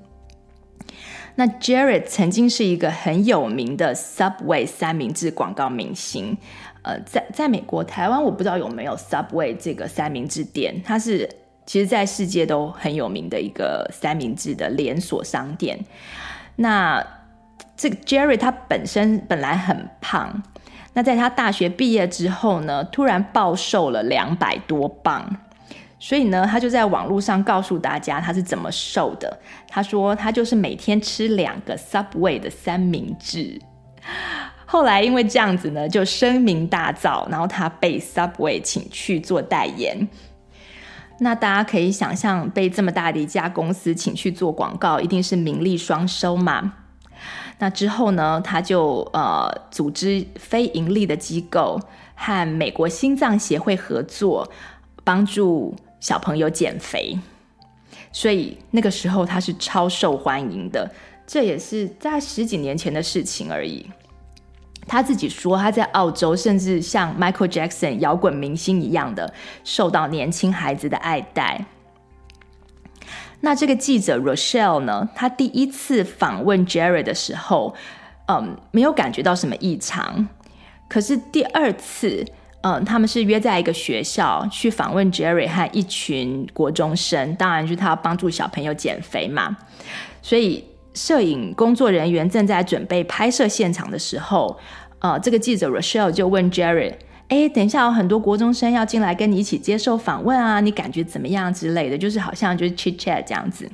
[1.36, 6.36] 那 Jerry 曾经是一个很有名的 Subway 三明治广告明星，
[6.82, 11.30] 呃，在在美国、台湾，我不知道有没有 Subway 这个三明治店，它是
[11.68, 15.78] 其实在世界都很有名的一个三明治的连锁商店。
[16.56, 17.06] 那
[17.76, 20.42] 这个 Jerry 他本身本来很胖。
[20.98, 25.24] 那在他大学毕业之后呢，突然暴瘦了两百多磅，
[26.00, 29.40] 所以呢，他就在网络上告诉大家他是怎么瘦的。
[29.68, 33.62] 他说他就是每天吃两个 Subway 的三明治
[34.66, 40.08] 后来因为这样子呢，就声名大噪，然后他被 Subway 请去做代言。
[41.20, 46.74] 那大家可以想象，被这么大的一家公司请去做广告，一定是名利双收嘛。
[47.60, 51.80] 那之后呢，他就呃组织非盈利的机构
[52.16, 54.48] 和美国心脏协会合作，
[55.04, 57.18] 帮助小朋友减肥。
[58.12, 60.90] 所以那个时候他是超受欢迎的，
[61.26, 63.86] 这也是在十几年前的事情而已。
[64.88, 71.66] 他自己说，他在澳洲甚至像 Michael Jackson 摇滚明星一样的受到年轻孩子的爱戴。
[73.42, 77.76] 那这个记者 Rochelle 呢，他第一次访问 Jerry 的时候，
[78.28, 80.28] 嗯，没有感觉到什么异常。
[80.88, 82.26] 可是第二次，
[82.62, 89.58] 嗯，他们是约在一个学校去访问 Jerry 和一群国中生，当然就是他要帮助小朋友减肥嘛，
[90.22, 90.64] 所以。
[90.94, 94.58] 摄影工作人员正在准备拍摄现场的时候，
[94.98, 96.92] 呃，这个记者 Rochelle 就问 Jerry：“
[97.30, 101.98] 哎，等一下有很多国中生要进来跟你一起接受访问啊，你感觉怎么样之类的？
[101.98, 103.70] 就是好像就是 chit chat 这样子。”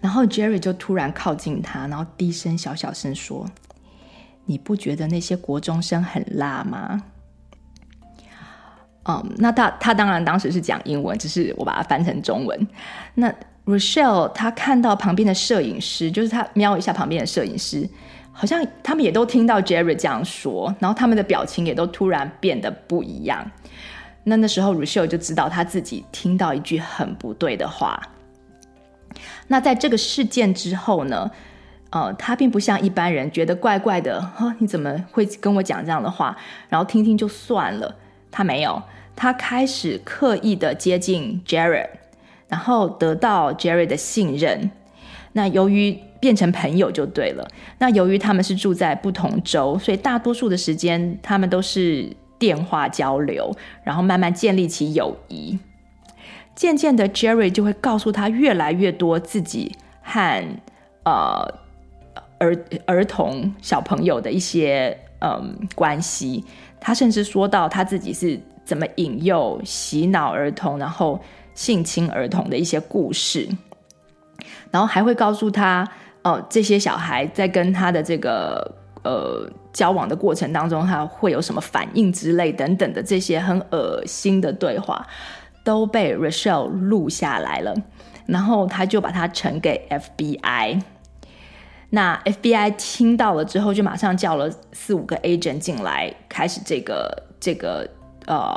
[0.00, 3.48] 然后 Jerry 就突然靠近他，然后低声小小声说
[4.46, 7.02] ：“你不觉得那些国中生很辣吗？”
[9.04, 12.68] 嗯，那他他当然当时是讲英文，只是我把它翻成中文。
[13.14, 13.32] 那
[13.64, 17.88] Rochelle 他看到旁边的摄影师，就是他瞄一下旁边的摄影师，
[18.38, 23.44] 好像他们也都听到 Jerry 这样说，然后他们的表情也都突然变得不一样。
[24.22, 28.00] 那那时候 r u s h e 就知道他自己听到一句很不对的话。
[29.48, 31.28] 那在这个事件之后呢，
[31.90, 36.36] 呃，他并不像一般人觉得怪怪的，哈，你怎么会跟我讲这样的话？
[36.68, 37.96] 然后听听就算了，
[38.30, 38.80] 他没有。
[39.16, 41.88] 他开始刻意的接近 Jerry，
[42.46, 44.70] 然后得到 Jerry 的信任。
[45.32, 47.46] 那由于变成朋友就对了。
[47.78, 55.58] 那由于他们是住在不同州，所以大多数的时间他们都是电话交流，然后慢慢建立起友谊。
[56.54, 60.44] 渐渐的，Jerry 就会告诉他越来越多自己和
[61.04, 61.54] 呃
[62.38, 66.44] 儿儿童小朋友的一些嗯、关系。
[66.80, 68.40] 他甚至说到他自己是。
[68.68, 71.18] 怎么引诱、洗脑儿童，然后
[71.54, 73.48] 性侵儿童的一些故事，
[74.70, 75.90] 然后还会告诉他，
[76.28, 85.06] 哦，这些小孩在跟他的这个呃交往的过程当中，他会有什么反应之类等等的这些很恶心的对话，
[85.64, 87.74] 都被 Rachel 录下来了，
[88.26, 90.82] 然后他就把它呈给 FBI。
[91.90, 97.88] 那 FBI 听到了之后，就马上叫了四五个 agent 进来，开始这个这个。
[98.26, 98.54] 呃，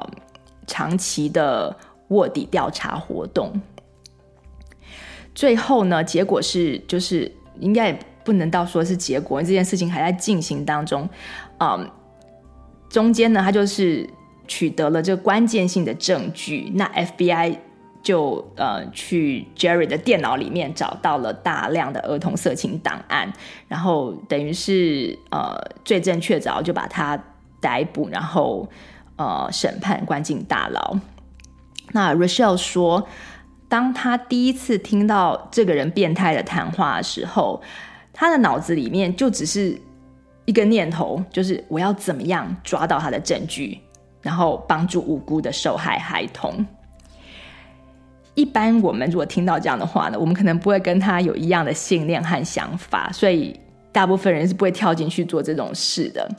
[0.68, 1.74] 长期的
[2.10, 3.54] 卧底调查活动，
[5.34, 11.08] 最后呢，结果是就是应该也不能到说是结果，这件事情还在进行当中。
[11.60, 11.90] 嗯，
[12.90, 14.10] 中间呢，他就是
[14.48, 17.58] 取得了这个关键性的证据，那 FBI
[18.04, 23.32] 就呃去 Jerry 的电脑里面找到了大量的儿童色情档案，
[23.70, 27.18] 然后等于是呃罪证确凿，就把他
[27.62, 28.68] 逮捕，然后。
[29.18, 30.98] 呃，审判关进大牢。
[31.92, 33.08] 那 Rachelle 说，
[33.72, 37.62] 当他第一次听到这个人变态的谈话的时候，
[38.12, 39.80] 他的脑子里面就只是
[40.44, 43.80] 一个念头，就是我要怎么样抓到他的证据，
[44.22, 46.66] 然后帮助无辜的受害孩童。
[48.34, 53.58] 一般我们如果听到这样的话呢，我们可能不会跟他有一样的信念和想法，所以
[53.94, 56.30] 大部分人是不会跳进去做这种事的。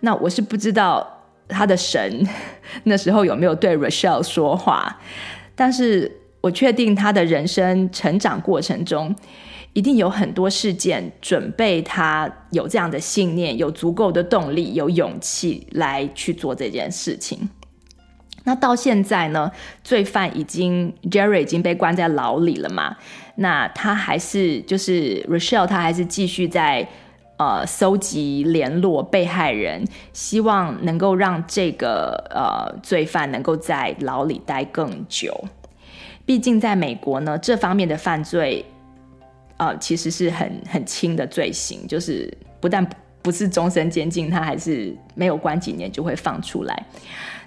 [0.00, 1.18] 那我是不知道。
[1.48, 2.26] 他的神
[2.84, 4.98] 那时候有没有对 Rachelle 说话？
[5.54, 6.10] 但是
[6.42, 9.16] 我确定他的人生成长过程中，
[9.72, 17.48] 一定有很多事件准备他有这样的信念，有足够的动力，有勇气来去做这件事情。
[18.44, 19.50] 那到现在呢，
[19.82, 22.96] 罪犯已经 Jerry 已经被关在牢里了嘛？
[23.36, 26.86] 那他还是就是 Rochelle，他还是继续在。
[27.38, 35.34] 呃，搜集联络被害人，希望能够让这个呃罪犯能够在牢里待更久。
[36.24, 38.64] 毕竟在美国呢，这方面的犯罪，
[39.56, 42.88] 呃，其实是很很轻的罪行，就是不但
[43.20, 46.86] 不是终身监禁，他还是没有关几年就会放出来。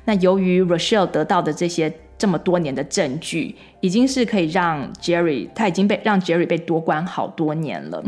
[0.04, 8.04] 那由于 Rochelle 得到的这些这么多年的证据，已经是可以让 Jerry，他已经被让 Jerry 被多关好多年了。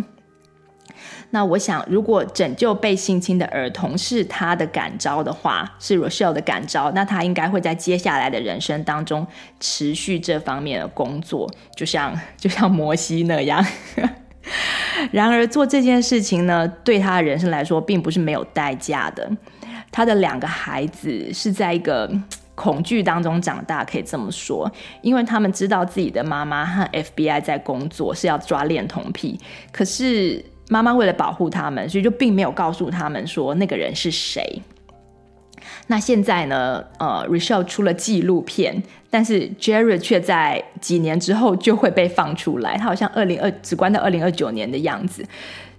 [1.32, 9.28] 那我想，如果拯救被性侵的儿童是他的感召的话，是 Rochelle 的感召，那他应该会在接下来的人生当中
[9.60, 13.66] 持续这方面的工作，就像就像摩西那样。
[15.12, 19.30] 然而做这件事情呢，对他的人生来说并不是没有代价的。
[19.92, 22.10] 他的两个孩子是在一个
[22.56, 24.72] 恐惧当中长大，可以这么说，
[25.02, 29.40] 因为他们知道自己的妈妈和 FBI 在工作，是要抓恋童癖。
[29.72, 34.62] 可是妈妈为了保护他们，所以就并没有告诉他们说那个人是谁。
[35.88, 36.84] 那现在呢？
[37.00, 42.78] 呃，Richelle 出了纪录片，但是 Jerry 却在几年之后就会被放出来。
[42.78, 45.26] 他好像二零二只关到二零二九年的样子，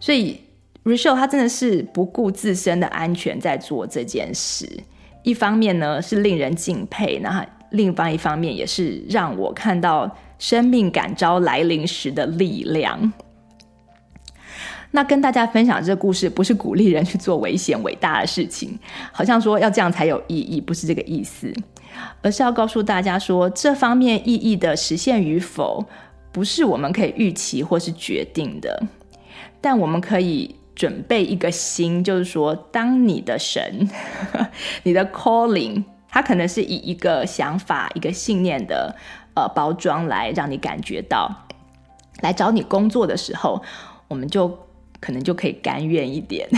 [0.01, 0.41] 所以
[0.85, 4.67] Richelle 他真的是不顾自身的安全在做这件事。
[5.23, 13.13] 一方面呢是令人敬佩，那另外一方面也是让我看到生命感召来临时的力量。
[14.91, 18.79] 那跟大家分享这个故事，不是鼓励人去做危险伟大的事情，
[19.13, 21.53] 好像说要这样才有意义，不是这个意思，
[22.23, 25.85] 而是要告诉大家说，这方面意义的实现与否，
[26.33, 28.83] 不是我们可以预期或是决定的，
[29.61, 33.87] 但我们可以准备一个心，就是说，当你的神，
[34.85, 38.97] 你的 calling，它可能是以一个想法、一个信念的
[39.35, 41.47] 呃包装来让你感觉到，
[42.23, 43.63] 来找你工作的时候，
[44.09, 44.59] 我们就。
[45.01, 46.49] 可能就可以甘愿一点，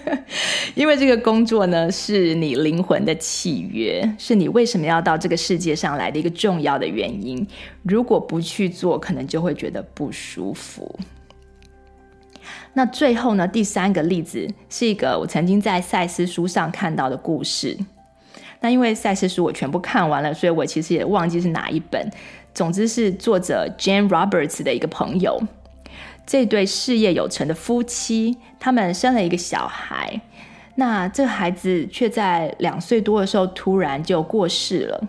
[0.74, 7.46] 因为这个工作呢，是你灵魂的契约，是你为什么要到这个世界上来的一个重要的原因。
[7.82, 10.98] 如果不去做，可能就会觉得不舒服。
[12.72, 17.76] 那最后呢，第三个例子是一个我曾经在赛斯书上看到的故事。
[18.60, 22.10] 那因为赛斯书我全部看完了，所以我其实也忘记是哪一本。
[22.54, 25.38] 总之是作者 Jane Roberts 的一个朋友。
[26.26, 30.20] 这对事业有成的夫妻，他们生了一个小孩，
[30.76, 35.08] 那这孩子却在两岁多的时候突然就过世了。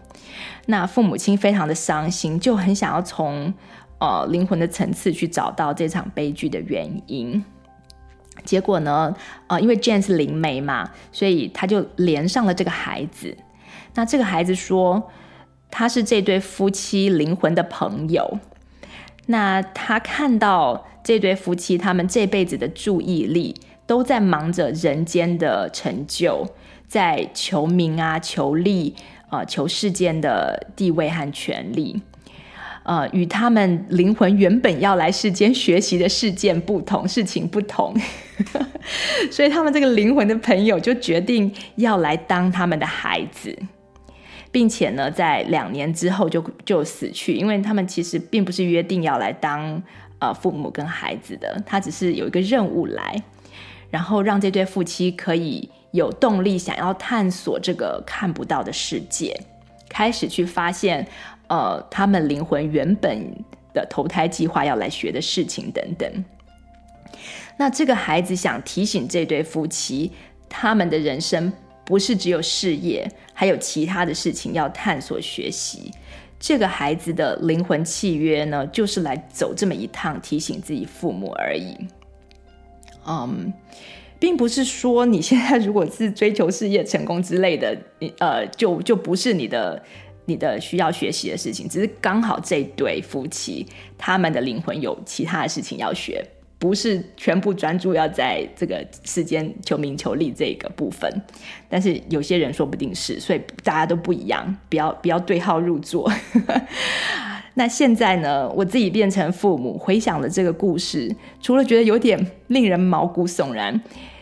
[0.66, 3.54] 那父母亲非常的伤心，就很想要从
[4.00, 7.44] 呃灵魂的层次去找到这场悲剧的原因。
[8.44, 9.16] 结果呢，
[9.48, 13.36] 呃，因为 Jane 是灵媒嘛，所以他就连上了这个孩子。
[13.94, 15.10] 那这个孩子说，
[15.72, 18.40] 他是这对夫妻灵魂的朋友。
[19.28, 23.56] 那他看到这对夫妻，他们这辈子的注意力
[23.88, 26.48] 都在忙着人间的成就，
[26.88, 28.96] 在求名啊、求利
[29.30, 32.02] 啊、呃、求世间的地位和权力，
[32.84, 37.96] 呃，与他们灵魂原本要来世间学习的事件不同，事情不同，
[39.32, 43.58] 所以他们这个灵魂的朋友就决定要来当他们的孩子。
[44.56, 49.84] 并且呢，在两年之后就就死去，因为他们其实并不是约定要来当
[50.20, 53.22] 呃父母跟孩子的，他只是有一个任务来，
[53.90, 59.38] 然后让这对夫妻可以有动力想要探索这个看不到的世界，
[59.90, 61.06] 开始去发现
[61.50, 63.36] 呃他们灵魂原本
[63.74, 66.10] 的投胎计划要来学的事情等等。
[67.58, 70.14] 那这个孩子想提醒这对夫妻，
[70.48, 71.52] 他们的人生。
[71.86, 75.92] 不是只有事业，还有其他的事情要探索学习。
[76.40, 81.76] 这个孩子的灵魂契约呢，就是来走这么一趟，提醒自己父母而已。
[83.08, 83.54] 嗯，
[84.20, 89.82] 并不是说你现在如果是追求事业成功之类的，你呃，就就不是你的
[90.26, 93.66] 你的需要学习的事情，只是刚好这对夫妻
[93.98, 96.24] 他们的灵魂有其他的事情要学。
[96.66, 101.22] 不是全部专注要在这个世间求名求利这个部分，
[101.70, 106.12] 但是有些人说不定是，所以大家都不一样，不要不要对号入座。
[107.54, 113.80] 那现在呢，我自己变成父母，回想了这个故事，除了觉得有点令人毛骨悚然，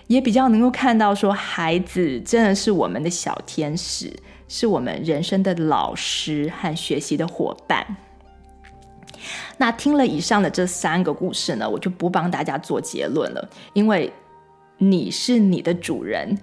[0.08, 4.12] 也比较能够看到说，孩子真的是我们的小天使，
[4.50, 7.96] 是我们人生的老师和学习的伙伴。
[9.58, 14.12] 那听了以上的这三个故事呢，我就不帮大家做结论了，因为
[14.78, 16.38] 你是你的主人，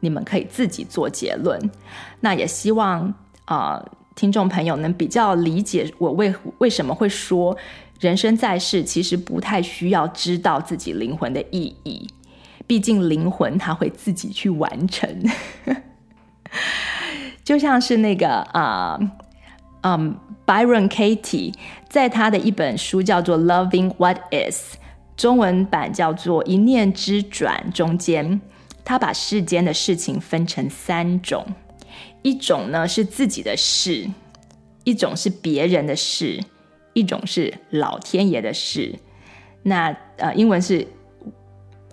[0.00, 1.70] 你们可以自己做结论。
[2.20, 3.12] 那也希望
[3.46, 7.56] 啊、听众朋友能比较理解我为为什么会说，
[8.00, 12.08] 人生在世其实不太需要知道自己灵魂的意义，
[12.66, 15.08] 毕竟灵魂它会自己去完成，
[17.42, 18.98] 就像是那个啊。
[19.84, 20.16] 嗯、
[20.52, 21.54] Byron Katie
[21.88, 24.74] 在他的一本书叫做《Loving What Is》，
[25.16, 28.38] 中文版叫做《一念之转》中间，
[28.84, 31.46] 他把世间的事情分成三种：
[32.20, 34.06] 一种呢是自己的事，
[34.84, 36.38] 一种是别人的事，
[36.92, 38.94] 一种是老天爷的事。
[39.62, 40.86] 那呃，英文是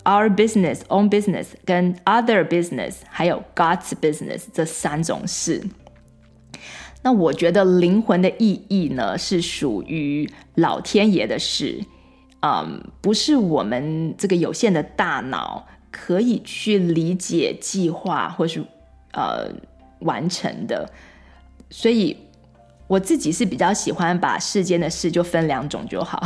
[0.04, 5.62] Our Business, Own Business，跟 Other Business，还有 God's Business 这三种事。
[7.02, 11.80] 那我觉得灵魂的意义呢，是属于老天爷的事，
[12.42, 18.62] 嗯，不是我们这个有限的大脑可以去理解、计划或是
[19.12, 19.50] 呃
[20.00, 20.90] 完成的。
[21.70, 22.16] 所以
[22.86, 26.22] 我自己是比较喜欢把世间的事就分两种就好，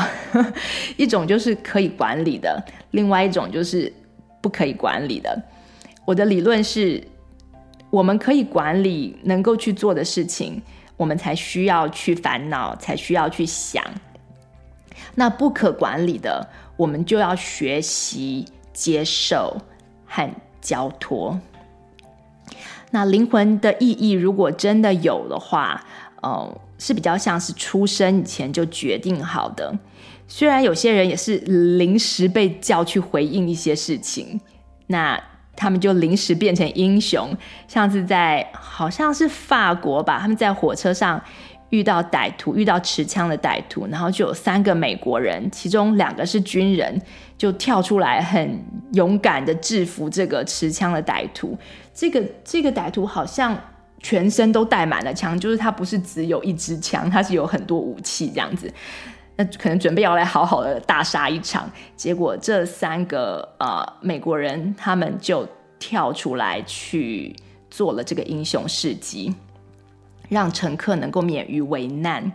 [0.96, 2.60] 一种就是可以管理的，
[2.90, 3.92] 另外一种就是
[4.40, 5.40] 不可以管理的。
[6.04, 7.02] 我的理论是，
[7.94, 10.60] 我们可以管理能够去做的事情，
[10.96, 13.84] 我们才需要去烦恼，才需要去想。
[15.14, 16.44] 那不可管理的，
[16.76, 19.56] 我们就要学习接受
[20.06, 20.28] 和
[20.60, 21.38] 交托。
[22.90, 25.80] 那灵魂的意义，如果真的有的话，
[26.20, 29.72] 呃，是比较像是出生以前就决定好的。
[30.26, 34.40] 虽然有些人也是临时被叫去回应一些事情，
[34.88, 35.22] 那
[35.56, 37.36] 他们就临时变成英雄，
[37.68, 41.22] 像是在好像是法国吧，他们在火车上。
[41.70, 47.02] 遇到歹徒，遇到持枪的歹徒，然后就有三个美国人，其中两个是军人，
[47.36, 51.58] 就跳出来，很勇敢的制服这个持枪的歹徒。
[51.92, 53.58] 这个这个歹徒好像
[53.98, 58.72] 全身都带满了枪，就是他不是只有一支枪，他是有很多武器这样子。
[59.36, 65.46] 那可能准备要来好好的大杀一场，结果这三个呃美国人他们就
[65.78, 67.34] 跳出来去
[67.70, 69.34] 做了这个英雄事迹。
[70.30, 72.32] 让乘客能够免于危难。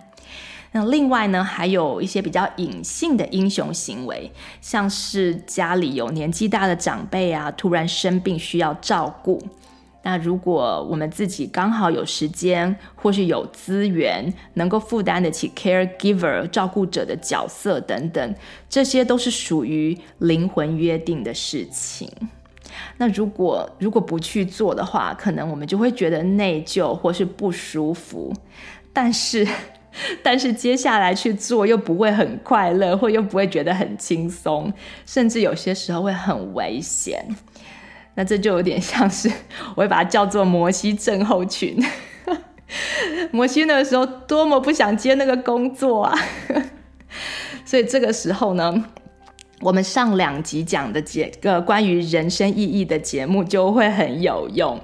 [0.71, 4.31] 那另外呢，还有一些比较隐性的英雄行为，
[4.61, 9.41] 像是家里有年纪大的长辈啊，突然生病需要照顾。
[10.01, 18.35] 那如果我们自己刚好有时间，或是有资源，能够负担得起 caregiver 照顾者的角色等等，
[18.69, 22.09] 这些都是属于灵魂约定的事情。
[22.97, 28.33] 那如果如果不去做的话，可能我们就会觉得内疚或是不舒服。
[28.93, 29.45] 但是，
[30.23, 34.71] 但是接下来去做又不会很快乐，或又不会觉得很轻松，
[35.05, 37.25] 甚至有些时候会很危险。
[38.19, 39.31] 那这就有点像是，
[39.75, 41.81] 我会把它叫做摩西症候群。
[43.31, 46.19] 摩西那个时候多么不想接那个工作啊！
[47.63, 48.83] 所以这个时候呢，
[49.61, 54.77] 我们上两集讲的节个关于人生意义的节目就会很有用，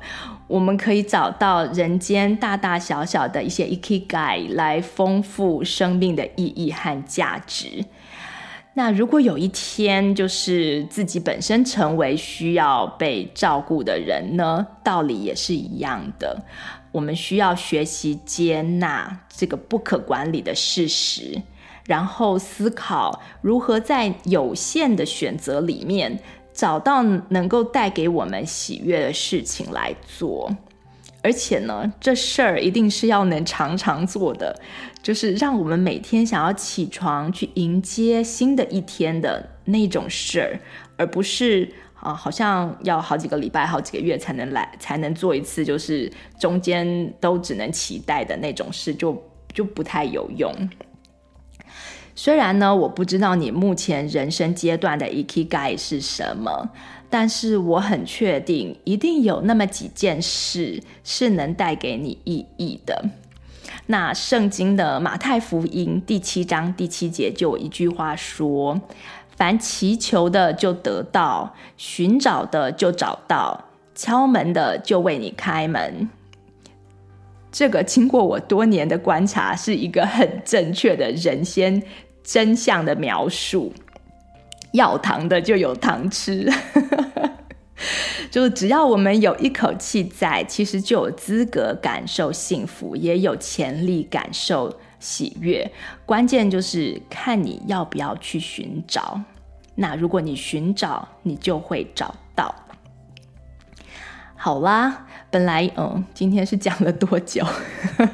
[0.47, 7.83] 我们可以找到人间大大小小的一些 i k i g a 来丰富生命的意义和价值。
[8.77, 14.67] 那如果有一天就是自己本身成为需要被照顾的人呢？
[14.83, 16.43] 道理也是一样的，
[16.91, 21.41] 我们需要学习接纳这个不可管理的事实。
[21.85, 26.19] 然后思考如何在有限的选择里面
[26.51, 30.53] 找到能够带给我们喜悦的事情来做，
[31.25, 34.55] 而且呢，这事儿一定是要能常常做的，
[35.01, 40.59] 就是让我们每天想要起床去迎接新的一天的那种事儿，
[40.97, 41.67] 而不是
[41.99, 49.19] 啊，好像要好几个礼拜、好几个月才能来才能做一次，就是中间都只能期待的那种事，就
[49.51, 50.53] 就不太有用。
[52.17, 56.69] 虽然呢，我不知道你目前人生阶段的 e k g a i 是什么，
[57.17, 63.05] 但是我很确定，一定有那么几件事是能带给你意义的。
[63.85, 68.81] 那圣经的马太福音第七章第七节就有一句话说
[69.37, 73.63] ：“凡祈求的就得到，寻找的就找到，
[73.95, 76.09] 敲门的就为你开门。”
[77.49, 81.81] 这个经过我多年的观察，是一个很正确的人间
[82.21, 83.71] 真相的描述。
[84.75, 86.49] 要糖的就有糖吃，
[88.31, 95.71] 就是只要我们有一口气在，其实就有资格感受幸福，也有潜力感受喜悦。
[96.05, 99.19] 关键就是看你要不要去寻找。
[99.75, 102.53] 那如果你寻找，你就会找到。
[104.45, 105.07] 好啦。
[105.31, 107.43] 本来，嗯，今天是讲了多久？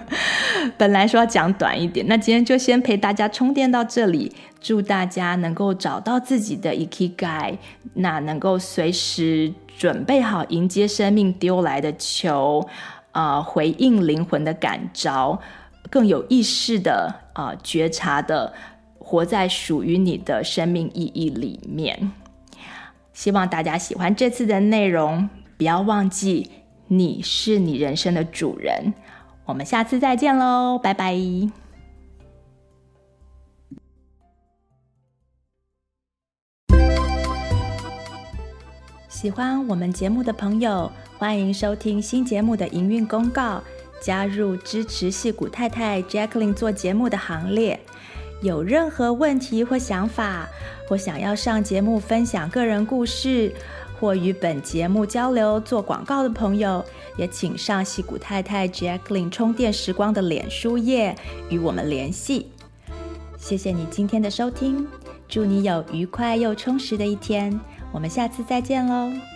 [0.79, 4.34] 本来说要讲短一点，那今天就先陪大家充电到这里。
[4.61, 7.57] 祝大家能够找到自己的 Ikigai，
[7.95, 12.65] 那能够随时准备好迎接生命丢来的球，
[13.11, 15.38] 啊、回应灵魂的感召，
[15.89, 18.53] 更有意识的啊、呃，觉察的
[18.97, 22.13] 活在属于你的生命意义里面。
[23.11, 25.29] 希望大家喜欢这次的内容，
[25.62, 26.49] 不要忘记。
[26.88, 28.91] 你是你人生的主人，
[29.45, 31.16] 我们下次再见喽，拜拜。
[39.07, 43.62] 喜欢我们节目的朋友，欢迎收听新节目的营运公告，
[44.01, 47.80] 加入支持矽谷太太 Jacqueline 做节目的行列。
[48.41, 50.49] 有任何问题或想法，
[50.89, 53.53] 或想要上节目分享个人故事，
[54.02, 56.84] 或与本节目交流、做广告的朋友，
[57.18, 61.16] 也请上矽谷太太 Jacqueline 充电时光的脸书页
[61.52, 62.47] 与我们联系。
[63.38, 64.88] 谢谢你今天的收听，
[65.28, 67.60] 祝你有愉快又充实的一天，
[67.91, 69.30] 我们下次再见喽。